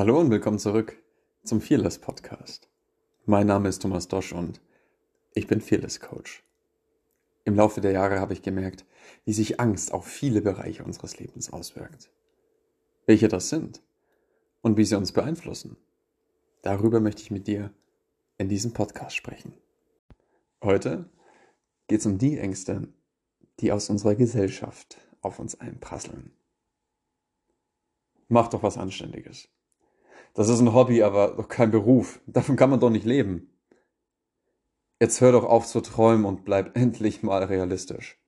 Hallo 0.00 0.18
und 0.18 0.30
willkommen 0.30 0.58
zurück 0.58 0.96
zum 1.44 1.60
Fearless 1.60 1.98
Podcast. 1.98 2.70
Mein 3.26 3.46
Name 3.46 3.68
ist 3.68 3.82
Thomas 3.82 4.08
Dosch 4.08 4.32
und 4.32 4.62
ich 5.34 5.46
bin 5.46 5.60
Fearless 5.60 6.00
Coach. 6.00 6.42
Im 7.44 7.54
Laufe 7.54 7.82
der 7.82 7.92
Jahre 7.92 8.18
habe 8.18 8.32
ich 8.32 8.40
gemerkt, 8.40 8.86
wie 9.26 9.34
sich 9.34 9.60
Angst 9.60 9.92
auf 9.92 10.06
viele 10.06 10.40
Bereiche 10.40 10.84
unseres 10.84 11.18
Lebens 11.18 11.52
auswirkt. 11.52 12.10
Welche 13.04 13.28
das 13.28 13.50
sind 13.50 13.82
und 14.62 14.78
wie 14.78 14.86
sie 14.86 14.96
uns 14.96 15.12
beeinflussen. 15.12 15.76
Darüber 16.62 17.00
möchte 17.00 17.20
ich 17.20 17.30
mit 17.30 17.46
dir 17.46 17.70
in 18.38 18.48
diesem 18.48 18.72
Podcast 18.72 19.14
sprechen. 19.14 19.52
Heute 20.64 21.10
geht 21.88 22.00
es 22.00 22.06
um 22.06 22.16
die 22.16 22.38
Ängste, 22.38 22.88
die 23.60 23.70
aus 23.70 23.90
unserer 23.90 24.14
Gesellschaft 24.14 24.96
auf 25.20 25.38
uns 25.38 25.60
einprasseln. 25.60 26.32
Mach 28.28 28.48
doch 28.48 28.62
was 28.62 28.78
Anständiges. 28.78 29.50
Das 30.34 30.48
ist 30.48 30.60
ein 30.60 30.74
Hobby, 30.74 31.02
aber 31.02 31.34
doch 31.36 31.48
kein 31.48 31.70
Beruf. 31.70 32.20
Davon 32.26 32.56
kann 32.56 32.70
man 32.70 32.80
doch 32.80 32.90
nicht 32.90 33.04
leben. 33.04 33.50
Jetzt 35.00 35.20
hör 35.20 35.32
doch 35.32 35.44
auf 35.44 35.66
zu 35.66 35.80
träumen 35.80 36.24
und 36.24 36.44
bleib 36.44 36.76
endlich 36.76 37.22
mal 37.22 37.42
realistisch. 37.44 38.18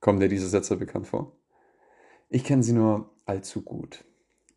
Kommen 0.00 0.20
dir 0.20 0.28
diese 0.28 0.48
Sätze 0.48 0.76
bekannt 0.76 1.06
vor? 1.06 1.36
Ich 2.28 2.44
kenne 2.44 2.62
sie 2.62 2.72
nur 2.72 3.10
allzu 3.26 3.62
gut. 3.62 4.04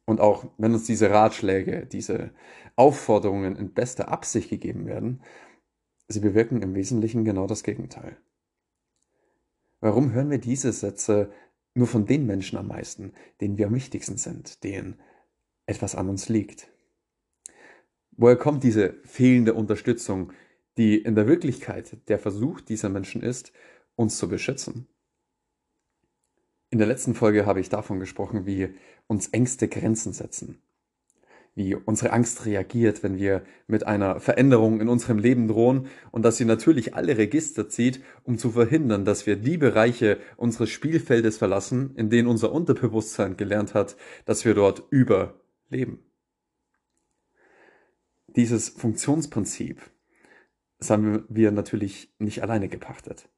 Und 0.06 0.22
auch 0.22 0.46
wenn 0.58 0.74
uns 0.74 0.86
diese 0.86 1.10
Ratschläge, 1.10 1.86
diese 1.86 2.32
Aufforderungen 2.76 3.56
in 3.56 3.74
bester 3.74 4.10
Absicht 4.10 4.50
gegeben 4.50 4.86
werden, 4.86 5.22
sie 6.08 6.22
bewirken 6.22 6.62
im 6.62 6.76
Wesentlichen 6.76 7.26
genau 7.26 7.46
das 7.46 7.64
Gegenteil. 7.64 8.18
Warum 9.80 10.12
hören 10.12 10.30
wir 10.30 10.40
diese 10.40 10.72
Sätze 10.72 11.32
nur 11.74 11.88
von 11.88 12.06
den 12.06 12.26
Menschen 12.26 12.58
am 12.58 12.68
meisten, 12.68 13.14
denen 13.42 13.58
wir 13.58 13.68
am 13.68 13.76
wichtigsten 13.76 14.18
sind, 14.18 14.64
denen 14.64 15.00
etwas 15.68 15.94
an 15.94 16.10
uns 16.10 16.28
liegt? 16.30 16.70
Woher 18.12 18.36
kommt 18.36 18.64
diese 18.64 18.96
fehlende 19.04 19.54
Unterstützung, 19.54 20.34
die 20.78 20.98
in 20.98 21.14
der 21.14 21.28
Wirklichkeit 21.28 21.98
der 22.08 22.18
Versuch 22.18 22.62
dieser 22.62 22.90
Menschen 22.90 23.22
ist, 23.22 23.52
uns 23.96 24.18
zu 24.18 24.28
beschützen? 24.28 24.88
In 26.70 26.80
der 26.80 26.88
letzten 26.88 27.14
Folge 27.14 27.46
habe 27.46 27.60
ich 27.60 27.70
davon 27.70 28.00
gesprochen, 28.00 28.46
wie 28.46 28.70
uns 29.08 29.30
Ängste 29.30 29.68
Grenzen 29.68 30.14
setzen, 30.14 30.62
wie 31.56 31.76
unsere 31.76 32.12
Angst 32.12 32.46
reagiert, 32.46 33.04
wenn 33.04 33.18
wir 33.18 33.44
mit 33.68 33.88
einer 33.88 34.20
Veränderung 34.20 34.82
in 34.82 34.90
unserem 34.90 35.18
Leben 35.18 35.48
drohen 35.48 35.88
und 36.12 36.24
dass 36.24 36.38
sie 36.38 36.46
natürlich 36.46 36.94
alle 36.94 37.18
Register 37.18 37.70
zieht, 37.70 38.04
um 38.24 38.38
zu 38.38 38.52
verhindern, 38.52 39.06
dass 39.06 39.26
wir 39.26 39.38
die 39.38 39.58
Bereiche 39.58 40.20
unseres 40.36 40.70
Spielfeldes 40.70 41.38
verlassen, 41.38 41.96
in 41.96 42.10
denen 42.10 42.28
unser 42.28 42.52
Unterbewusstsein 42.52 43.38
gelernt 43.38 43.74
hat, 43.74 43.96
dass 44.26 44.44
wir 44.44 44.54
dort 44.54 44.84
überleben. 45.68 46.04
Dieses 48.28 48.70
Funktionsprinzip 48.70 49.82
haben 50.88 51.26
wir 51.30 51.52
natürlich 51.52 52.14
nicht 52.20 52.44
alleine 52.44 52.70
gepachtet. 52.70 53.30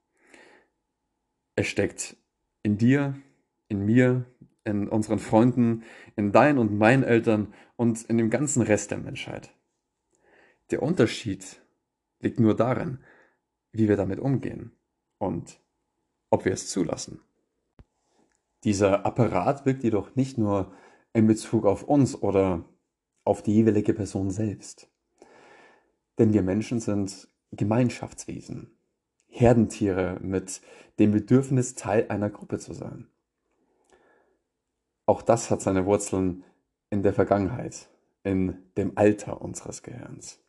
Es 1.55 1.67
steckt 1.67 2.17
in 2.63 2.77
dir, 2.77 3.15
in 3.67 3.85
mir, 3.85 4.25
in 4.65 4.87
unseren 4.87 5.19
Freunden, 5.19 5.83
in 6.15 6.31
deinen 6.31 6.57
und 6.57 6.77
meinen 6.77 7.03
Eltern 7.03 7.53
und 7.75 8.03
in 8.03 8.17
dem 8.17 8.29
ganzen 8.29 8.61
Rest 8.61 8.91
der 8.91 8.97
Menschheit. 8.97 9.53
Der 10.71 10.83
Unterschied 10.83 11.61
liegt 12.19 12.39
nur 12.39 12.55
darin, 12.55 12.99
wie 13.71 13.87
wir 13.87 13.95
damit 13.95 14.19
umgehen 14.19 14.71
und 15.17 15.59
ob 16.29 16.45
wir 16.45 16.51
es 16.51 16.69
zulassen. 16.69 17.21
Dieser 18.63 19.05
Apparat 19.05 19.65
wirkt 19.65 19.83
jedoch 19.83 20.15
nicht 20.15 20.37
nur 20.37 20.73
in 21.13 21.27
Bezug 21.27 21.65
auf 21.65 21.83
uns 21.83 22.21
oder 22.21 22.65
auf 23.23 23.41
die 23.41 23.53
jeweilige 23.53 23.93
Person 23.93 24.31
selbst. 24.31 24.89
Denn 26.17 26.33
wir 26.33 26.41
Menschen 26.41 26.79
sind 26.79 27.27
Gemeinschaftswesen, 27.51 28.77
Herdentiere 29.27 30.19
mit 30.21 30.61
dem 30.97 31.11
Bedürfnis, 31.11 31.75
Teil 31.75 32.07
einer 32.09 32.29
Gruppe 32.29 32.59
zu 32.59 32.73
sein. 32.73 33.07
Auch 35.05 35.21
das 35.21 35.49
hat 35.49 35.61
seine 35.61 35.85
Wurzeln 35.85 36.43
in 36.89 37.03
der 37.03 37.13
Vergangenheit, 37.13 37.89
in 38.23 38.57
dem 38.77 38.97
Alter 38.97 39.41
unseres 39.41 39.81
Gehirns. 39.81 40.39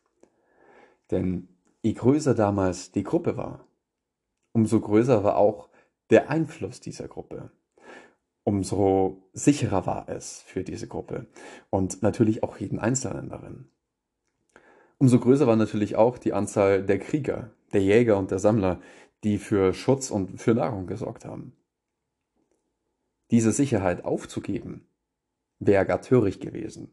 Denn 1.09 1.47
je 1.81 1.93
größer 1.93 2.35
damals 2.35 2.91
die 2.91 3.03
Gruppe 3.03 3.37
war, 3.37 3.65
umso 4.51 4.79
größer 4.79 5.23
war 5.23 5.37
auch 5.37 5.69
der 6.09 6.29
Einfluss 6.29 6.79
dieser 6.79 7.07
Gruppe. 7.07 7.51
Umso 8.43 9.29
sicherer 9.33 9.85
war 9.85 10.09
es 10.09 10.41
für 10.41 10.63
diese 10.63 10.87
Gruppe 10.87 11.27
und 11.69 12.01
natürlich 12.01 12.43
auch 12.43 12.57
jeden 12.57 12.79
Einzelnen 12.79 13.29
darin. 13.29 13.65
Umso 14.97 15.19
größer 15.19 15.47
war 15.47 15.55
natürlich 15.55 15.95
auch 15.95 16.17
die 16.17 16.33
Anzahl 16.33 16.83
der 16.83 16.99
Krieger, 16.99 17.51
der 17.73 17.81
Jäger 17.81 18.17
und 18.17 18.31
der 18.31 18.39
Sammler, 18.39 18.81
die 19.23 19.37
für 19.37 19.73
Schutz 19.73 20.09
und 20.11 20.41
für 20.41 20.53
Nahrung 20.53 20.87
gesorgt 20.87 21.25
haben. 21.25 21.53
Diese 23.29 23.51
Sicherheit 23.51 24.05
aufzugeben, 24.05 24.85
wäre 25.59 25.85
gar 25.85 26.01
töricht 26.01 26.41
gewesen. 26.41 26.91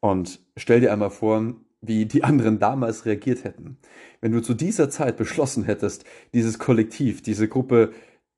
Und 0.00 0.40
stell 0.56 0.80
dir 0.80 0.92
einmal 0.92 1.10
vor, 1.10 1.54
wie 1.80 2.06
die 2.06 2.24
anderen 2.24 2.58
damals 2.58 3.04
reagiert 3.04 3.44
hätten. 3.44 3.76
Wenn 4.20 4.32
du 4.32 4.40
zu 4.40 4.54
dieser 4.54 4.88
Zeit 4.88 5.16
beschlossen 5.16 5.64
hättest, 5.64 6.04
dieses 6.32 6.58
Kollektiv, 6.58 7.22
diese 7.22 7.48
Gruppe 7.48 7.92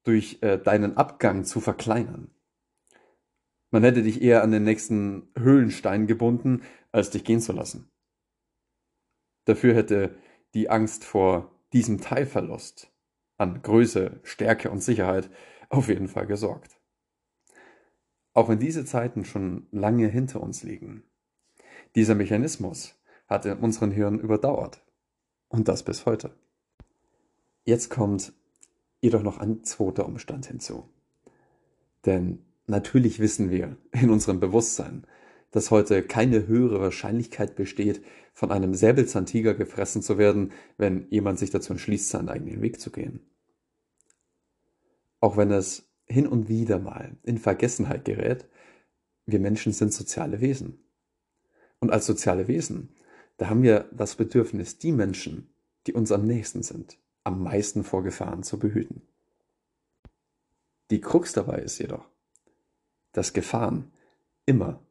durch 0.04 0.38
äh, 0.42 0.58
deinen 0.58 0.96
Abgang 0.96 1.44
zu 1.44 1.60
verkleinern. 1.60 2.30
Man 3.70 3.82
hätte 3.82 4.02
dich 4.02 4.22
eher 4.22 4.42
an 4.42 4.52
den 4.52 4.62
nächsten 4.62 5.28
Höhlenstein 5.36 6.06
gebunden, 6.06 6.62
als 6.92 7.10
dich 7.10 7.24
gehen 7.24 7.40
zu 7.40 7.52
lassen. 7.52 7.90
Dafür 9.46 9.74
hätte 9.74 10.16
die 10.54 10.70
Angst 10.70 11.04
vor 11.04 11.50
diesem 11.72 12.00
Teilverlust 12.00 12.92
an 13.36 13.62
Größe, 13.62 14.20
Stärke 14.22 14.70
und 14.70 14.80
Sicherheit 14.80 15.28
auf 15.68 15.88
jeden 15.88 16.08
Fall 16.08 16.26
gesorgt. 16.26 16.80
Auch 18.32 18.48
wenn 18.48 18.60
diese 18.60 18.84
Zeiten 18.84 19.24
schon 19.24 19.66
lange 19.70 20.06
hinter 20.08 20.40
uns 20.40 20.62
liegen. 20.62 21.04
Dieser 21.94 22.14
Mechanismus 22.14 23.00
hat 23.26 23.46
in 23.46 23.58
unseren 23.58 23.90
Hirn 23.90 24.18
überdauert. 24.18 24.84
Und 25.48 25.68
das 25.68 25.82
bis 25.82 26.06
heute. 26.06 26.36
Jetzt 27.64 27.90
kommt 27.90 28.32
jedoch 29.04 29.22
noch 29.22 29.38
ein 29.38 29.62
zweiter 29.64 30.06
Umstand 30.06 30.46
hinzu. 30.46 30.88
Denn 32.06 32.38
natürlich 32.66 33.20
wissen 33.20 33.50
wir 33.50 33.76
in 33.92 34.08
unserem 34.08 34.40
Bewusstsein, 34.40 35.06
dass 35.50 35.70
heute 35.70 36.02
keine 36.02 36.46
höhere 36.46 36.80
Wahrscheinlichkeit 36.80 37.54
besteht, 37.54 38.02
von 38.32 38.50
einem 38.50 38.74
Säbelzahntiger 38.74 39.54
gefressen 39.54 40.02
zu 40.02 40.16
werden, 40.16 40.52
wenn 40.78 41.06
jemand 41.10 41.38
sich 41.38 41.50
dazu 41.50 41.74
entschließt, 41.74 42.08
seinen 42.08 42.30
eigenen 42.30 42.62
Weg 42.62 42.80
zu 42.80 42.90
gehen. 42.90 43.20
Auch 45.20 45.36
wenn 45.36 45.52
es 45.52 45.86
hin 46.06 46.26
und 46.26 46.48
wieder 46.48 46.78
mal 46.78 47.16
in 47.22 47.38
Vergessenheit 47.38 48.06
gerät, 48.06 48.48
wir 49.26 49.38
Menschen 49.38 49.72
sind 49.72 49.92
soziale 49.92 50.40
Wesen. 50.40 50.82
Und 51.78 51.92
als 51.92 52.06
soziale 52.06 52.48
Wesen, 52.48 52.94
da 53.36 53.50
haben 53.50 53.62
wir 53.62 53.88
das 53.92 54.16
Bedürfnis, 54.16 54.78
die 54.78 54.92
Menschen, 54.92 55.54
die 55.86 55.92
uns 55.92 56.10
am 56.10 56.26
nächsten 56.26 56.62
sind, 56.62 56.98
am 57.24 57.42
meisten 57.42 57.84
vor 57.84 58.02
Gefahren 58.02 58.42
zu 58.42 58.58
behüten. 58.58 59.02
Die 60.90 61.00
Krux 61.00 61.32
dabei 61.32 61.58
ist 61.58 61.78
jedoch, 61.78 62.06
dass 63.12 63.32
Gefahren 63.32 63.92
immer 64.46 64.82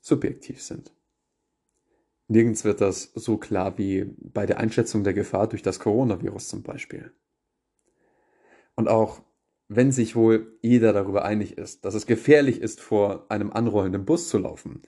subjektiv 0.00 0.62
sind. 0.62 0.92
Nirgends 2.28 2.64
wird 2.64 2.80
das 2.80 3.12
so 3.14 3.36
klar 3.36 3.76
wie 3.76 4.14
bei 4.18 4.46
der 4.46 4.58
Einschätzung 4.58 5.04
der 5.04 5.12
Gefahr 5.12 5.48
durch 5.48 5.62
das 5.62 5.78
Coronavirus 5.78 6.48
zum 6.48 6.62
Beispiel. 6.62 7.12
Und 8.74 8.88
auch 8.88 9.20
wenn 9.68 9.92
sich 9.92 10.16
wohl 10.16 10.58
jeder 10.62 10.92
darüber 10.92 11.24
einig 11.24 11.58
ist, 11.58 11.84
dass 11.84 11.94
es 11.94 12.06
gefährlich 12.06 12.60
ist, 12.60 12.80
vor 12.80 13.30
einem 13.30 13.52
anrollenden 13.52 14.04
Bus 14.04 14.28
zu 14.28 14.38
laufen, 14.38 14.82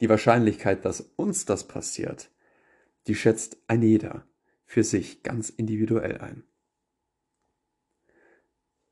die 0.00 0.08
Wahrscheinlichkeit, 0.08 0.84
dass 0.84 1.00
uns 1.16 1.44
das 1.46 1.66
passiert, 1.66 2.30
die 3.06 3.14
schätzt 3.14 3.58
ein 3.66 3.82
jeder 3.82 4.26
für 4.70 4.84
sich 4.84 5.24
ganz 5.24 5.50
individuell 5.50 6.18
ein. 6.18 6.44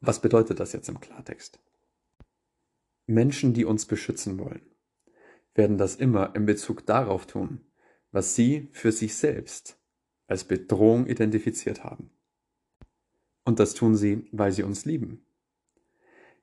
Was 0.01 0.21
bedeutet 0.21 0.59
das 0.59 0.73
jetzt 0.73 0.89
im 0.89 0.99
Klartext? 0.99 1.61
Menschen, 3.07 3.55
die 3.55 3.65
uns 3.65 3.87
beschützen 3.87 4.41
wollen, 4.41 4.61
werden 5.55 5.79
das 5.79 5.95
immer 5.95 6.35
in 6.35 6.47
Bezug 6.47 6.85
darauf 6.85 7.29
tun, 7.29 7.61
was 8.11 8.35
sie 8.35 8.69
für 8.73 8.91
sich 8.91 9.15
selbst 9.15 9.81
als 10.27 10.43
Bedrohung 10.43 11.07
identifiziert 11.07 11.85
haben. 11.85 12.11
Und 13.45 13.61
das 13.61 13.75
tun 13.75 13.95
sie, 13.95 14.27
weil 14.33 14.51
sie 14.51 14.65
uns 14.65 14.85
lieben. 14.85 15.27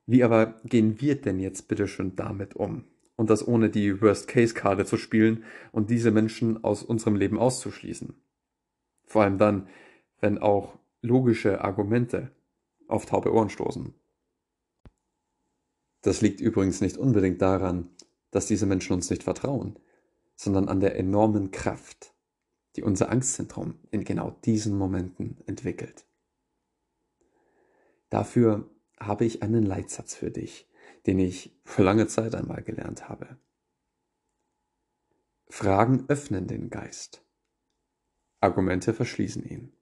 Wie 0.06 0.24
aber 0.24 0.58
gehen 0.64 0.98
wir 1.02 1.20
denn 1.20 1.40
jetzt 1.40 1.68
bitte 1.68 1.88
schon 1.88 2.16
damit 2.16 2.56
um? 2.56 2.86
Und 3.16 3.28
das 3.28 3.46
ohne 3.46 3.68
die 3.68 4.00
Worst-Case-Karte 4.00 4.86
zu 4.86 4.96
spielen 4.96 5.44
und 5.72 5.90
diese 5.90 6.10
Menschen 6.10 6.64
aus 6.64 6.82
unserem 6.82 7.16
Leben 7.16 7.38
auszuschließen. 7.38 8.14
Vor 9.06 9.22
allem 9.22 9.38
dann, 9.38 9.68
wenn 10.20 10.38
auch 10.38 10.78
logische 11.00 11.62
Argumente 11.62 12.30
auf 12.88 13.06
taube 13.06 13.32
Ohren 13.32 13.50
stoßen. 13.50 13.94
Das 16.02 16.20
liegt 16.20 16.40
übrigens 16.40 16.80
nicht 16.80 16.98
unbedingt 16.98 17.40
daran, 17.42 17.90
dass 18.30 18.46
diese 18.46 18.66
Menschen 18.66 18.92
uns 18.92 19.10
nicht 19.10 19.22
vertrauen, 19.22 19.78
sondern 20.36 20.68
an 20.68 20.80
der 20.80 20.96
enormen 20.96 21.50
Kraft, 21.50 22.14
die 22.76 22.82
unser 22.82 23.10
Angstzentrum 23.10 23.78
in 23.90 24.04
genau 24.04 24.30
diesen 24.44 24.76
Momenten 24.76 25.38
entwickelt. 25.46 26.06
Dafür 28.10 28.70
habe 29.00 29.24
ich 29.24 29.42
einen 29.42 29.64
Leitsatz 29.64 30.14
für 30.14 30.30
dich, 30.30 30.68
den 31.06 31.18
ich 31.18 31.58
vor 31.64 31.84
langer 31.84 32.08
Zeit 32.08 32.34
einmal 32.34 32.62
gelernt 32.62 33.08
habe. 33.08 33.38
Fragen 35.48 36.04
öffnen 36.08 36.46
den 36.46 36.70
Geist. 36.70 37.25
Argumente 38.46 38.94
verschließen 38.94 39.44
ihn. 39.44 39.72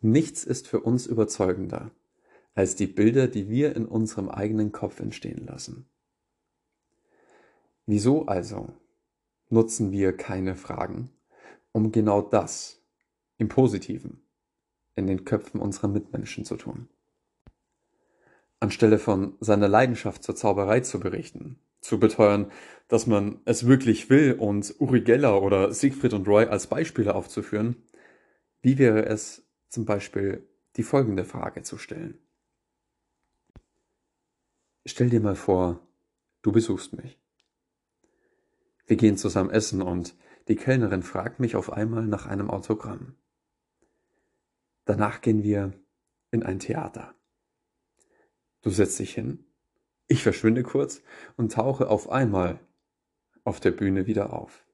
Nichts 0.00 0.42
ist 0.42 0.66
für 0.66 0.80
uns 0.80 1.06
überzeugender 1.06 1.92
als 2.54 2.74
die 2.74 2.88
Bilder, 2.88 3.28
die 3.28 3.48
wir 3.48 3.76
in 3.76 3.86
unserem 3.86 4.28
eigenen 4.28 4.72
Kopf 4.72 4.98
entstehen 4.98 5.46
lassen. 5.46 5.88
Wieso 7.86 8.26
also 8.26 8.74
nutzen 9.48 9.92
wir 9.92 10.16
keine 10.16 10.56
Fragen, 10.56 11.10
um 11.70 11.92
genau 11.92 12.20
das 12.20 12.82
im 13.38 13.48
Positiven 13.48 14.26
in 14.96 15.06
den 15.06 15.24
Köpfen 15.24 15.60
unserer 15.60 15.88
Mitmenschen 15.88 16.44
zu 16.44 16.56
tun? 16.56 16.88
Anstelle 18.58 18.98
von 18.98 19.36
seiner 19.38 19.68
Leidenschaft 19.68 20.24
zur 20.24 20.34
Zauberei 20.34 20.80
zu 20.80 20.98
berichten, 20.98 21.60
zu 21.84 22.00
beteuern, 22.00 22.50
dass 22.88 23.06
man 23.06 23.40
es 23.44 23.66
wirklich 23.66 24.08
will 24.10 24.32
und 24.32 24.74
Uri 24.78 25.02
Geller 25.02 25.42
oder 25.42 25.72
Siegfried 25.72 26.14
und 26.14 26.26
Roy 26.26 26.46
als 26.46 26.66
Beispiele 26.66 27.14
aufzuführen, 27.14 27.76
wie 28.62 28.78
wäre 28.78 29.04
es 29.06 29.46
zum 29.68 29.84
Beispiel 29.84 30.48
die 30.76 30.82
folgende 30.82 31.24
Frage 31.24 31.62
zu 31.62 31.76
stellen. 31.76 32.18
Stell 34.86 35.10
dir 35.10 35.20
mal 35.20 35.36
vor, 35.36 35.86
du 36.42 36.52
besuchst 36.52 36.94
mich. 36.94 37.18
Wir 38.86 38.96
gehen 38.96 39.16
zusammen 39.16 39.50
essen 39.50 39.82
und 39.82 40.16
die 40.48 40.56
Kellnerin 40.56 41.02
fragt 41.02 41.40
mich 41.40 41.56
auf 41.56 41.72
einmal 41.72 42.06
nach 42.06 42.26
einem 42.26 42.50
Autogramm. 42.50 43.16
Danach 44.84 45.20
gehen 45.20 45.42
wir 45.42 45.72
in 46.30 46.42
ein 46.42 46.58
Theater. 46.58 47.14
Du 48.60 48.70
setzt 48.70 48.98
dich 48.98 49.14
hin, 49.14 49.46
ich 50.14 50.22
verschwinde 50.22 50.62
kurz 50.62 51.02
und 51.36 51.52
tauche 51.52 51.88
auf 51.88 52.08
einmal 52.08 52.60
auf 53.42 53.60
der 53.60 53.72
Bühne 53.72 54.06
wieder 54.06 54.32
auf. 54.32 54.64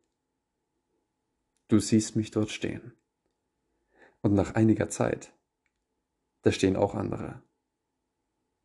Du 1.69 1.81
siehst 1.81 2.15
mich 2.15 2.31
dort 2.31 2.51
stehen. 2.51 2.93
Und 4.21 4.35
nach 4.35 4.55
einiger 4.55 4.91
Zeit, 4.91 5.33
da 6.43 6.53
stehen 6.53 6.77
auch 6.77 6.95
andere, 6.95 7.43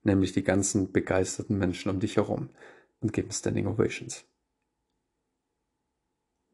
nämlich 0.04 0.34
die 0.34 0.44
ganzen 0.44 0.92
begeisterten 0.92 1.58
Menschen 1.58 1.90
um 1.90 2.00
dich 2.02 2.18
herum 2.18 2.50
und 3.00 3.14
geben 3.14 3.32
Standing 3.32 3.68
Ovations. 3.68 4.26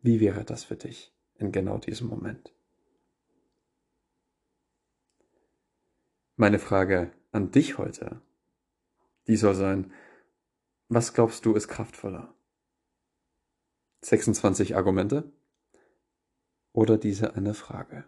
Wie 0.03 0.19
wäre 0.19 0.43
das 0.43 0.65
für 0.65 0.75
dich 0.75 1.11
in 1.35 1.51
genau 1.51 1.79
diesem 1.79 2.07
Moment? 2.07 2.53
Meine 6.35 6.59
Frage 6.59 7.11
an 7.31 7.51
dich 7.51 7.79
heute, 7.79 8.21
die 9.27 9.35
soll 9.35 9.55
sein, 9.55 9.91
was 10.93 11.13
glaubst 11.13 11.45
du 11.45 11.53
ist 11.53 11.69
kraftvoller? 11.69 12.33
26 14.01 14.75
Argumente 14.75 15.31
oder 16.73 16.97
diese 16.97 17.33
eine 17.35 17.53
Frage? 17.53 18.03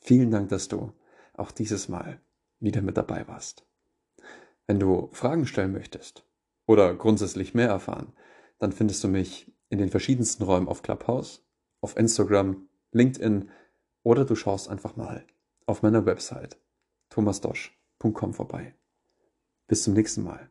Vielen 0.00 0.32
Dank, 0.32 0.48
dass 0.48 0.66
du 0.66 0.92
auch 1.34 1.52
dieses 1.52 1.88
Mal 1.88 2.20
wieder 2.58 2.82
mit 2.82 2.96
dabei 2.96 3.28
warst. 3.28 3.64
Wenn 4.66 4.80
du 4.80 5.08
Fragen 5.12 5.46
stellen 5.46 5.70
möchtest 5.70 6.26
oder 6.66 6.92
grundsätzlich 6.94 7.54
mehr 7.54 7.68
erfahren, 7.68 8.12
dann 8.58 8.72
findest 8.72 9.04
du 9.04 9.08
mich 9.08 9.52
in 9.68 9.78
den 9.78 9.90
verschiedensten 9.90 10.42
Räumen 10.42 10.66
auf 10.66 10.82
Clubhouse, 10.82 11.46
auf 11.80 11.96
Instagram, 11.96 12.68
LinkedIn 12.90 13.50
oder 14.02 14.24
du 14.24 14.34
schaust 14.34 14.68
einfach 14.68 14.96
mal 14.96 15.24
auf 15.66 15.82
meiner 15.82 16.06
Website 16.06 16.58
thomasdosch.com 17.10 18.34
vorbei. 18.34 18.74
Bis 19.68 19.84
zum 19.84 19.94
nächsten 19.94 20.24
Mal. 20.24 20.50